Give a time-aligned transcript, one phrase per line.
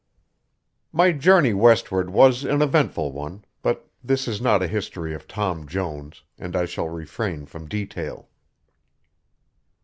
[0.91, 5.67] My journey westward was an eventful one; but this is not a "History of Tom
[5.67, 8.27] Jones," and I shall refrain from detail.